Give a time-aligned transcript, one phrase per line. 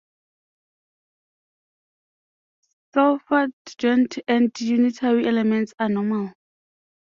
[2.95, 6.33] Selfadjoint and unitary elements are normal.